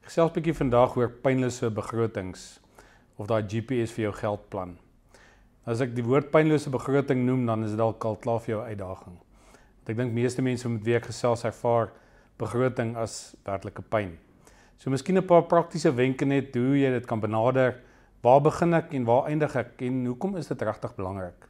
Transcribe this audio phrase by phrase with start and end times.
[0.00, 2.60] Gesels 'n bietjie vandag oor pynlose begrotings
[3.18, 4.72] of daai GPS vir jou geldplan.
[5.66, 8.62] As ek die woord pynlose begroting noem, dan is dit dalk al klaar vir jou
[8.64, 9.18] uitdaging.
[9.20, 11.92] Want ek dink meeste mense met wie ek gesels ervaar
[12.38, 14.16] begroting as werklike pyn.
[14.78, 17.76] So miskien 'n paar praktiese wenke net hoe jy dit kan benader.
[18.22, 21.46] Waar begin ek en waar eindig ek en hoekom is dit regtig belangrik?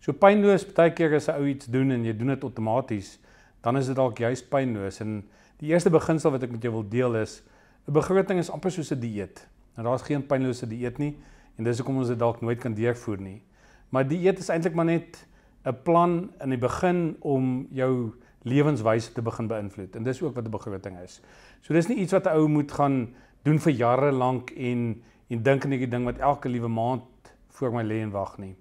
[0.00, 3.18] So pynloos, baie keer as 'n ou iets doen en jy doen dit outomaties,
[3.62, 5.22] dan is dit dalk juis pynloos en
[5.58, 7.42] die eerste beginsel wat ek met jou wil deel is
[7.86, 9.46] 'n begroting is amper soos 'n dieet.
[9.76, 11.16] Nou daar's geen pynlose dieet nie
[11.56, 13.42] en dis hoekom ons dit dalk nooit kan deurvoer nie.
[13.88, 15.26] Maar dieet is eintlik maar net
[15.64, 18.12] 'n plan in die begin om jou
[18.42, 21.20] lewenswyse te begin beïnvloed en dis ook wat 'n begroting is.
[21.60, 25.42] So dis nie iets wat 'n ou moet gaan doen vir jare lank en en
[25.42, 27.02] dink aan hierdie ding wat elke liewe maand
[27.48, 28.56] voor my lê en wag nie.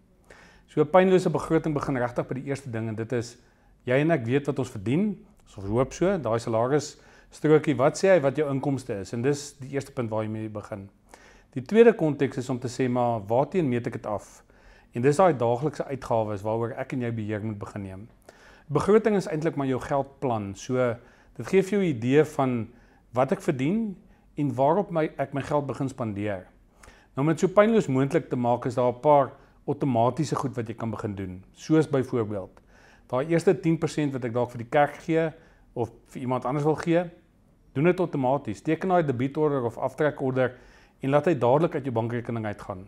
[0.67, 3.37] So 'n pynlose begroting begin regtig by die eerste ding en dit is
[3.83, 5.25] jy en ek weet wat ons verdien.
[5.45, 6.97] Ons hoop so, daai salaris
[7.35, 9.11] strokie, wat sê hy wat jou inkomste is?
[9.15, 10.87] En dis die eerste punt waar jy mee begin.
[11.55, 14.41] Die tweede konteks is om te sê maar waarteen meet ek dit af?
[14.95, 18.07] En dis daai daaglikse uitgawes waaroor ek en jy beheer moet begin neem.
[18.71, 20.53] Begroting is eintlik maar jou geldplan.
[20.55, 20.95] So
[21.37, 22.67] dit gee vir jou 'n idee van
[23.13, 23.95] wat ek verdien
[24.37, 26.47] en waarop my ek my geld begin spandeer.
[27.15, 29.31] Nou om dit so pynloos moontlik te maak is daar 'n paar
[29.67, 31.43] outomatiese goed wat jy kan begin doen.
[31.53, 32.61] Soos byvoorbeeld
[33.07, 35.31] daai eerste 10% wat ek dalk vir die kerk gee
[35.73, 37.03] of vir iemand anders wil gee,
[37.75, 38.63] doen dit outomaties.
[38.63, 40.55] Teken daai debietorder of aftrekorder
[41.03, 42.85] en laat hy dadelik uit jou bankrekening uitgaan.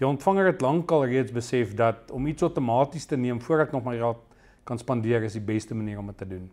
[0.00, 3.84] Die ontvanger het lankal reeds besef dat om iets outomaties te neem voordat ek nog
[3.84, 4.20] my geld
[4.68, 6.46] kan spandeer is die beste manier om dit te doen.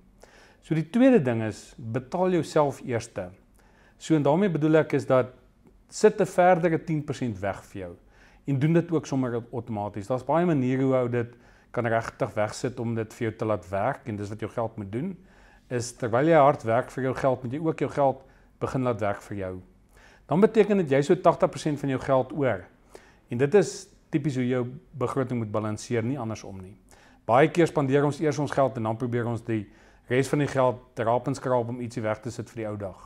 [0.63, 3.29] So die tweede ding is betaal jouself eerste.
[3.97, 5.35] So en daarmee bedoel ek is dat
[5.89, 7.93] sit 'n verdere 10% weg vir jou
[8.47, 10.07] en doen dit ook sommer outomaties.
[10.07, 11.35] Daar's baie maniere hoe ou dit
[11.71, 14.77] kan regtig wegsit om dit vir jou te laat werk en dis wat jou geld
[14.77, 15.17] moet doen
[15.73, 18.23] is terwyl jy hard werk vir jou geld, moet jy ook jou geld
[18.61, 19.53] begin laat werk vir jou.
[20.27, 22.63] Dan beteken dit jy so 80% van jou geld oor.
[23.31, 23.73] En dit is
[24.11, 24.63] tipies hoe jou
[24.99, 26.75] begroting moet balanseer, nie andersom nie.
[27.27, 29.65] Baie keer spandeer ons eers ons geld en dan probeer ons die
[30.07, 32.67] res van die geld te raap en skraap om ietsie weg te sit vir die
[32.69, 32.99] ou dag.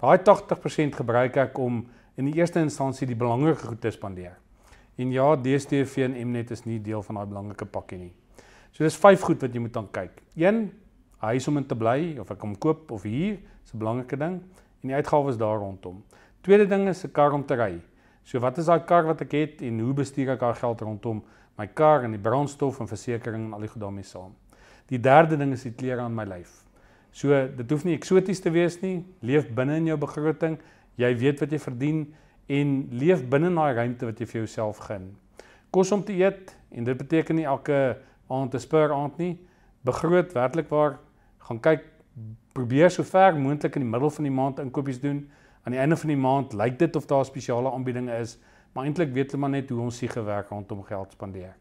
[0.00, 1.82] Daai 80% gebruik ek om
[2.16, 4.38] in die eerste instansie die belangrike goed te spandeer.
[4.98, 8.12] En ja, DStv en Mnet is nie deel van daai belangrike pakkie nie.
[8.72, 10.22] So dis vyf goed wat jy moet dan kyk.
[10.34, 10.64] 1
[11.18, 14.40] huis om in te bly of ek kom koop of huur, is 'n belangrike ding
[14.82, 16.04] en die uitgawes daar rondom.
[16.40, 17.80] Tweede ding is 'n kar om te ry.
[18.24, 21.22] So wat is daai kar wat ek het en hoe bestuur ek daai geld rondom
[21.58, 24.34] my kar en die brandstof en versekerings en al die goed daarmee saam.
[24.88, 26.64] Die derde ding is die klere aan my lyf.
[27.10, 29.04] So dit hoef nie eksoties te wees nie.
[29.20, 30.58] Leef binne in jou begroting.
[30.96, 32.04] Jy weet wat jy verdien
[32.48, 35.10] en leef binne daai ruimte wat jy vir jouself gun.
[35.74, 39.38] Kos om te eet en dit beteken nie elke aand 'n spur aand nie.
[39.84, 40.98] Begroot werklik waar
[41.48, 41.84] gaan kyk
[42.52, 45.22] probeer so ver moontlik in die middel van die maand inkopies doen.
[45.64, 48.36] Aan die einde van die maand lyk dit of daar spesiale aanbiedinge is,
[48.72, 51.54] maar eintlik weet hulle maar net hoe ons hier gewerk rondom geld spandeer.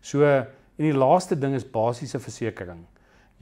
[0.00, 2.88] So en die laaste ding is basiese versekerings.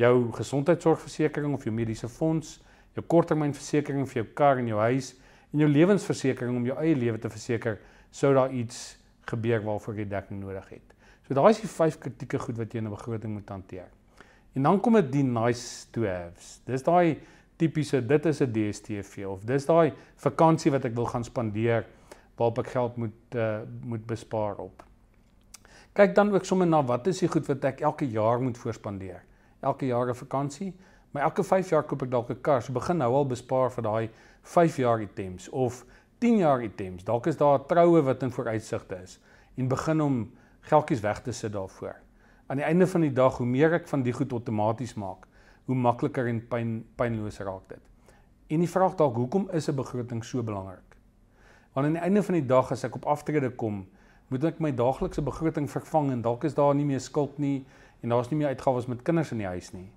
[0.01, 2.57] Jou gesondheidsorgversekering of jou mediese fonds,
[2.97, 5.13] jou korttermynversekering vir jou kar en jou huis
[5.53, 7.79] en jou lewensversekering om jou eie lewe te verseker
[8.11, 8.97] sou daar iets
[9.29, 10.95] gebeur waarvoor jy dekking nodig het.
[11.29, 13.89] So daai is die vyf kritieke goed wat jy in 'n begroting moet hanteer.
[14.53, 16.59] En dan kom dit die nice to haves.
[16.69, 17.19] Dis daai
[17.57, 21.87] tipiese dit is 'n DStv of dis daai vakansie wat ek wil gaan spandeer
[22.37, 24.83] waarop ek geld moet uh, moet bespaar op.
[25.93, 29.23] Kyk dan ook sommer na wat is die goed wat ek elke jaar moet voorspandeer.
[29.61, 30.75] Elke jaar 'n vakansie,
[31.11, 32.63] maar elke 5 jaar koop ek dalk 'n kar.
[32.63, 34.11] So begin nou al bespaar vir daai
[34.43, 35.85] 5 jaar items of
[36.19, 37.05] 10 jaar items.
[37.05, 39.21] Dalk is daar 'n troue wat in vooruitsigte is
[39.57, 41.97] en begin om geldjies weg te sit daarvoor
[42.47, 45.27] aan die einde van die dag hoe meer ek van die goed outomaties maak,
[45.65, 47.83] hoe makliker en pyn pynloos raak dit.
[48.53, 50.97] En die vraag dalk hoekom is 'n begroting so belangrik?
[51.73, 53.87] Want aan die einde van die dag as ek op aftrede kom,
[54.29, 57.65] moet ek my daaglikse begroting vervang en dalk is daar nie meer skuld nie
[58.03, 59.91] en daar's nie meer uitgawes met kinders in die huis nie.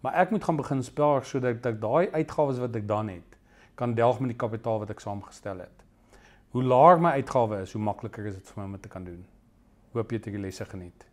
[0.00, 3.36] Maar ek moet gaan begin spaar sodat ek daai uitgawes wat ek dan het,
[3.74, 5.84] kan delg met die kapitaal wat ek saamgestel het.
[6.50, 9.04] Hoe laer my uitgawes is, hoe makliker is dit vir my om dit te kan
[9.04, 9.24] doen.
[9.92, 11.04] Hoop jy het die lesse geniet.